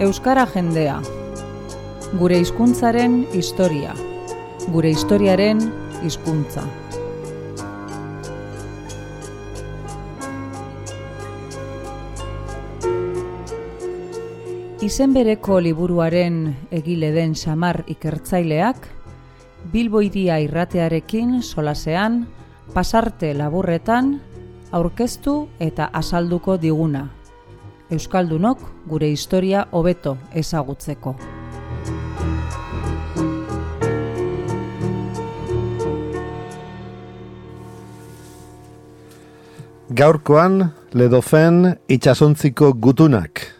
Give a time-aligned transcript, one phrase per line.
[0.00, 0.94] Euskara jendea.
[2.16, 3.90] Gure hizkuntzaren historia.
[4.72, 5.60] Gure historiaren
[6.00, 6.62] hizkuntza.
[14.80, 16.40] Izen bereko liburuaren
[16.72, 18.88] egile den samar ikertzaileak,
[19.68, 22.22] Bilboidia irratearekin solasean,
[22.72, 24.14] pasarte laburretan,
[24.72, 27.10] aurkeztu eta azalduko diguna.
[27.90, 31.16] Euskaldunok gure historia hobeto ezagutzeko.
[39.90, 43.59] Gaurkoan, ledofen itxasontziko gutunak.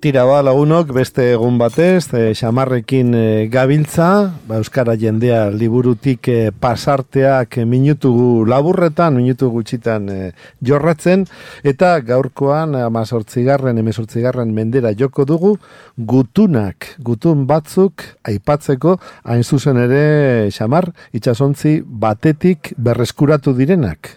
[0.00, 6.36] Tira ba, lagunok, beste egun batez, e, xamarrekin e, gabiltza, ba, Euskara jendea liburutik e,
[6.56, 8.08] pasarteak minutu
[8.48, 10.16] laburretan, minutu gutxitan e,
[10.64, 11.26] jorratzen,
[11.68, 15.52] eta gaurkoan, amazortzigarren, emezortzigarren mendera joko dugu,
[15.98, 18.96] gutunak, gutun batzuk, aipatzeko,
[19.28, 24.14] hain zuzen ere, xamar, itxasontzi batetik berreskuratu direnak.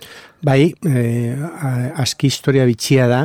[0.48, 1.36] Bai, e,
[2.00, 3.22] aski historia bitxia da,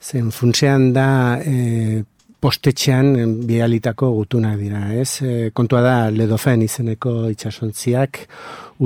[0.00, 1.08] zen funtzean da
[1.42, 2.04] e,
[2.38, 5.22] postetxean bialitako gutunak dira, ez?
[5.22, 8.20] E, kontua da ledofen izeneko itxasontziak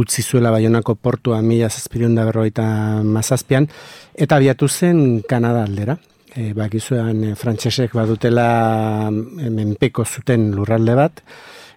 [0.00, 2.64] utzi zuela baionako portua mila zazpirion da berroita
[3.04, 3.68] mazazpian,
[4.14, 5.98] eta abiatu zen Kanada aldera.
[6.32, 11.20] E, bakizuean e, frantsesek badutela menpeko zuten lurralde bat,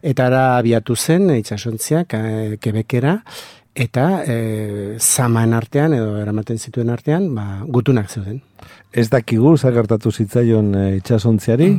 [0.05, 2.23] eta ara abiatu zen itxasontziak e,
[2.63, 3.17] kebekera,
[3.75, 8.39] eta e, zamaen artean edo eramaten zituen artean ba, gutunak zeuden.
[8.95, 11.69] Ez dakigu zer gertatu zitzaion e, itxasontziari,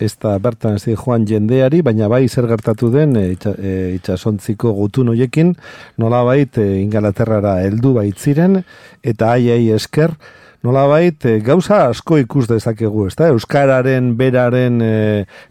[0.00, 5.10] ez da bertan ez joan jendeari, baina bai zer gertatu den e, e itxasontziko gutun
[5.12, 5.56] hoiekin,
[5.98, 8.62] nola bait e, ingalaterrara heldu baitziren,
[9.02, 10.14] eta aiei esker,
[10.62, 13.28] nola bait e, gauza asko ikus dezakegu, ez da?
[13.34, 14.92] Euskararen, beraren e,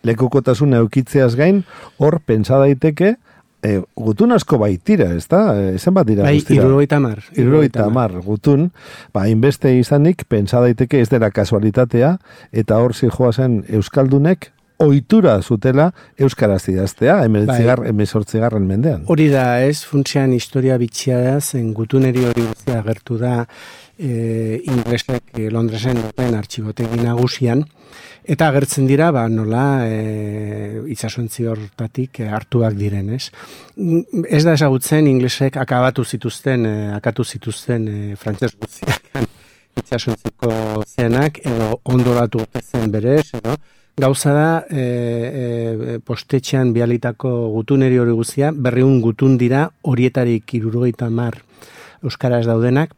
[0.07, 1.65] lekukotasun eukitzeaz gain,
[1.99, 3.17] hor pentsa daiteke,
[3.59, 5.41] E, gutun asko baitira, ez da?
[5.55, 6.23] E, ezen bat dira?
[6.23, 7.23] Bai, iruroita mar.
[7.35, 8.69] Iruroita mar, gutun.
[9.15, 12.13] Ba, inbeste izanik, pentsa daiteke ez dela kasualitatea,
[12.55, 18.39] eta hor zijoa zen Euskaldunek, ohitura zutela Euskaraz idaztea, emesortzigarren bai.
[18.39, 19.03] Garren mendean.
[19.11, 23.33] Hori da, ez, funtsian historia bitxia da, zen gutuneri hori guztia agertu da,
[23.99, 27.65] e, inglesek Londresen duten artxibotegi nagusian,
[28.29, 33.31] Eta agertzen dira, ba, nola, e, itxasontzi hortatik e, hartuak diren, ez?
[34.29, 39.09] Ez da esagutzen, inglesek akabatu zituzten, e, akatu zituzten e, frantzes guztiak
[39.81, 40.51] itxasontziko
[40.85, 43.57] zenak, edo ondoratu zen berez, edo,
[43.97, 51.41] Gauza da, e, e, postetxean bialitako gutuneri hori guztia, berriun gutun dira horietarik irurogeita mar
[52.03, 52.93] Euskaraz daudenak,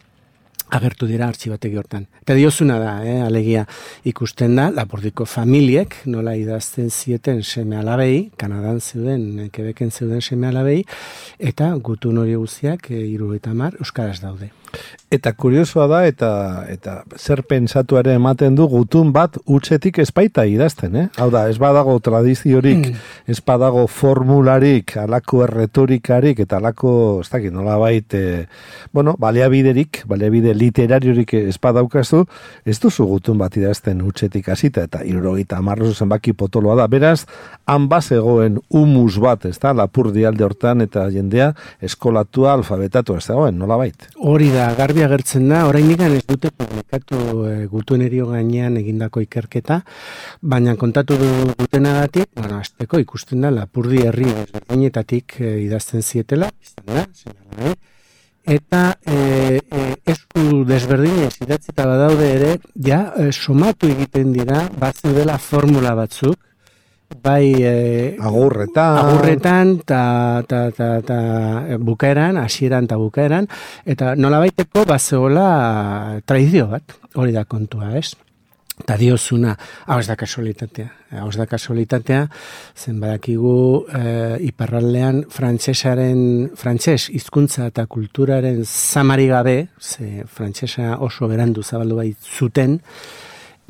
[0.72, 2.06] agertu dira artxibategi hortan.
[2.22, 3.66] Eta diozuna da, eh, alegia
[4.07, 10.84] ikusten da, lapordiko familiek nola idazten zieten seme alabei, Kanadan zeuden, kebeken zeuden seme alabei,
[11.40, 14.52] eta gutun hori guztiak, e, iru eta mar, Euskaraz daude.
[15.12, 16.31] Eta kuriosoa da, eta
[16.72, 21.08] eta zer pentsatu ere ematen du gutun bat utzetik espaita idazten, eh?
[21.19, 23.09] Hau da, ez badago tradiziorik, mm.
[23.28, 26.94] ez badago formularik, alako erretorikarik, eta alako,
[27.25, 28.46] ez dakit, nola bait, e,
[28.96, 32.24] bueno, baleabiderik, baleabide literariorik ez badaukazu,
[32.64, 36.88] ez duzu gutun bat idazten utzetik hasita eta irroita amarrozu zenbaki potoloa da.
[36.91, 37.25] Beraz,
[37.68, 41.52] han bazegoen humus bat, ez da, lapur dialde hortan, eta jendea
[41.84, 44.08] eskolatua, alfabetatu, ez dagoen, nola bait?
[44.16, 49.82] Hori da, garbi agertzen da, orain nigan ez dute publikatu e, gutunerio gainean egindako ikerketa,
[50.42, 56.94] baina kontatu du gutenagatik, bueno, azteko ikusten da, lapurdi herri ezberdinetatik e, idazten zietela, izan
[56.96, 57.08] da,
[57.70, 57.74] eh?
[58.52, 59.18] eta e,
[59.62, 66.40] e, esku desberdinez idatzita badaude ere, ja, e, somatu egiten dira, bat dela formula batzuk,
[67.24, 68.98] bai e, agurretan.
[68.98, 71.20] agurretan ta ta ta ta
[71.80, 73.48] bukaeran hasieran ta bukaeran
[73.86, 76.84] eta nolabaiteko bazeola tradizio bat
[77.16, 78.16] hori da kontua ez?
[78.82, 79.53] Eta diozuna
[79.85, 80.90] hau ez da kasualitatea
[81.20, 82.22] hau ez da kasualitatea
[82.76, 84.03] zen badakigu e,
[84.47, 92.80] iparraldean frantsesaren frantses hizkuntza eta kulturaren zamari gabe ze frantsesa oso berandu zabaldu bai zuten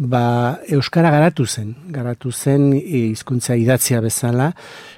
[0.02, 4.52] ba, Euskara garatu zen, garatu zen hizkuntza idatzia bezala,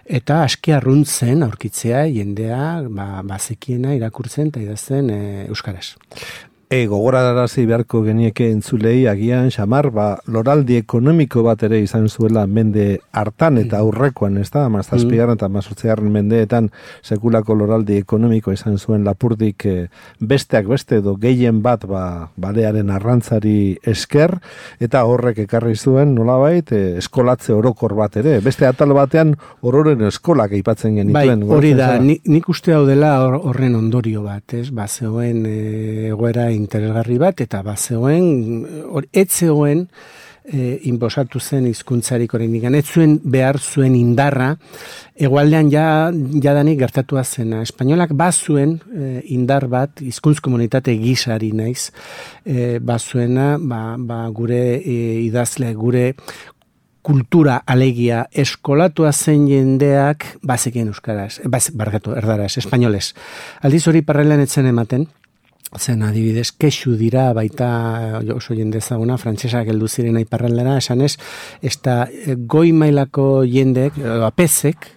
[0.06, 5.94] eta aski arruntzen aurkitzea jendea ba, bazekiena irakurtzen eta idazten e, Euskaraz.
[6.70, 13.02] E, gogorarazi beharko genieke entzulei agian xamar, ba, loraldi ekonomiko bat ere izan zuela mende
[13.12, 13.82] hartan eta mm.
[13.84, 16.72] aurrekoan, ez da, mazazpigarren eta mazortzigarren mendeetan
[17.06, 19.76] sekulako loraldi ekonomiko izan zuen lapurdik e,
[20.20, 24.40] besteak beste edo gehien bat ba, balearen arrantzari esker,
[24.82, 30.56] eta horrek ekarri zuen nolabait e, eskolatze orokor bat ere, beste atal batean ororen eskolak
[30.58, 31.46] aipatzen genituen.
[31.46, 35.60] Bai, hori da, nik uste hau dela horren ondorio bat, ez, ba, zegoen e,
[36.10, 39.88] egoera interesgarri bat, eta bazegoen, or, etzegoen,
[40.44, 42.66] e, inbosatu zen hizkuntzarik oraindik.
[42.68, 44.54] Ez zuen behar zuen indarra.
[45.16, 47.62] Egualdean ja jadanik gertatua zena.
[47.64, 51.92] Espainolak bazuen e, indar bat hizkuntz komunitate gisari naiz.
[52.46, 56.12] E, bazuena ba, ba gure e, idazle gure
[57.04, 63.10] kultura alegia eskolatua zen jendeak bazekien euskaraz, baz, bargatu, erdaraz, espainoles.
[63.60, 65.10] Aldiz hori parrelean etzen ematen,
[65.80, 71.16] zen adibidez, kexu dira baita oso jende ezaguna, frantsesak heldu ziren aiparraldera, esan ez,
[71.62, 73.98] ez da eh, goi mailako jendek,
[74.28, 74.90] apezek,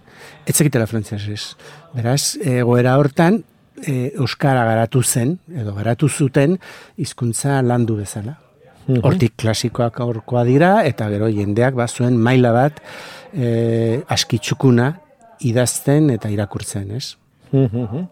[0.46, 1.56] etzekitela frantsesez.
[1.96, 3.40] Beraz, egoera hortan,
[3.82, 6.58] e, Euskara garatu zen, edo garatu zuten,
[6.96, 8.38] hizkuntza landu bezala.
[8.86, 9.02] Mhm.
[9.02, 12.80] Hortik klasikoak aurkoa dira, eta gero jendeak bazuen maila bat
[13.34, 14.92] e, askitsukuna
[15.46, 17.16] idazten eta irakurtzen, ez?
[17.52, 18.06] Mhm.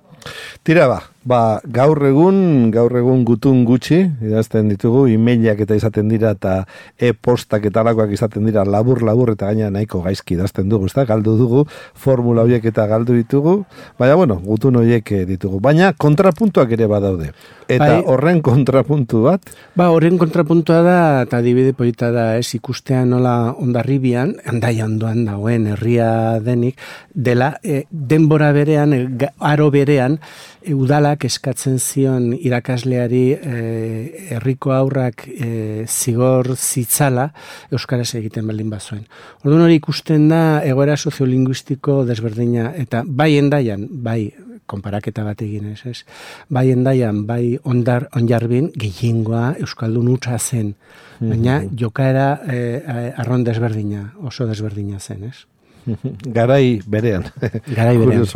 [0.64, 6.34] Tira ba, ba, gaur egun, gaur egun gutun gutxi, idazten ditugu, emailak eta izaten dira,
[6.36, 6.64] eta
[7.00, 11.06] e-postak eta alakoak izaten dira, labur, labur, eta gaina nahiko gaizki idazten dugu, ezta?
[11.08, 13.56] galdu dugu, formula horiek eta galdu ditugu,
[13.98, 15.60] baina, bueno, gutun horiek eh, ditugu.
[15.64, 17.32] Baina, kontrapuntuak ere badaude.
[17.64, 19.48] Eta bai, horren kontrapuntu bat?
[19.78, 25.70] Ba, horren kontrapuntua da, eta dibide polita da, ez ikustea nola ondarribian, handai ondoan dagoen
[25.72, 26.76] herria denik,
[27.14, 30.18] dela, e, denbora berean, e, aro berean,
[30.60, 30.74] e,
[31.14, 37.30] udalak eskatzen zion irakasleari e, herriko aurrak e, zigor zitzala
[37.70, 39.06] Euskaraz egiten baldin bazuen.
[39.44, 44.32] Orduan hori ikusten da, egoera soziolinguistiko desberdina, eta bai endaian, bai
[44.66, 46.04] konparaketa bat egin ez, ez?
[46.48, 50.74] Bai endaian, bai ondar, onjarbin, gehiengoa Euskaldun utza zen,
[51.20, 51.76] baina mm -hmm.
[51.78, 55.46] jokaera eh, arron desberdina, oso desberdina zen, ez?
[56.36, 57.24] Garai berean.
[57.68, 58.26] Garai berean.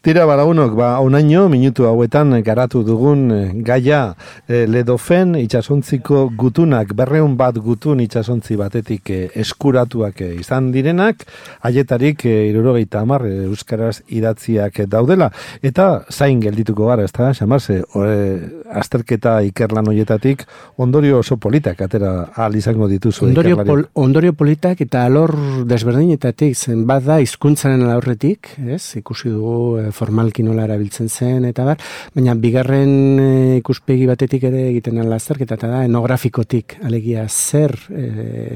[0.00, 4.14] Tira balagunok, ba, onaino, minutu hauetan garatu dugun eh, gaia
[4.48, 11.26] e, ledofen itxasontziko gutunak, berreun bat gutun itxasontzi batetik eh, eskuratuak izan direnak,
[11.68, 15.28] haietarik e, irurogeita amar euskaraz idatziak daudela,
[15.60, 17.82] eta zain geldituko gara, ez da, xamarze,
[18.72, 20.46] azterketa ikerlan hoietatik
[20.80, 23.26] ondorio oso politak, atera al izango dituzu.
[23.28, 25.36] Ondorio, pol, ondorio politak eta alor
[25.68, 31.80] desberdinetatik, zen bat da, izkuntzaren aurretik, ez, ikusi dugu formalki nola erabiltzen zen eta bar,
[32.14, 38.04] baina bigarren e, ikuspegi batetik ere egiten ala azterketa eta da enografikotik alegia zer e,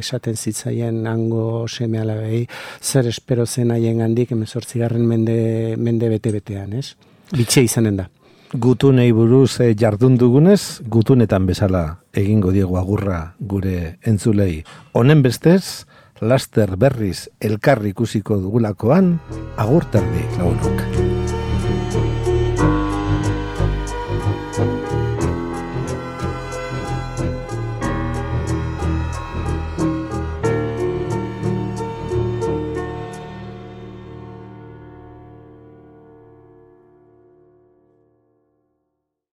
[0.00, 2.44] esaten zitzaien hango seme alabei,
[2.80, 5.38] zer espero zen haien handik emezortzigarren mende,
[5.78, 6.94] mende bete-betean, ez?
[7.34, 8.08] Bitxe izanen da.
[8.54, 11.84] Gutunei buruz e, jardun dugunez, gutunetan bezala
[12.14, 14.62] egingo diego agurra gure entzulei.
[14.94, 15.88] Honen bestez,
[16.20, 19.14] laster berriz elkarri ikusiko dugulakoan,
[19.56, 22.13] agurterdi lagunok.